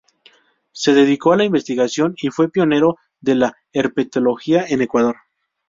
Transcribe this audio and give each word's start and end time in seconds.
Se 0.71 0.95
dedicó 0.95 1.31
a 1.31 1.37
la 1.37 1.43
investigación, 1.43 2.15
y 2.23 2.29
fue 2.31 2.49
pionero 2.49 2.97
de 3.19 3.35
la 3.35 3.55
Herpetología 3.71 4.65
en 4.67 4.81
Ecuador. 4.81 5.15